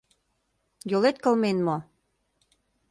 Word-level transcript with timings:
Йолет 0.91 1.17
кылмен 1.23 1.57
мо? 1.67 1.77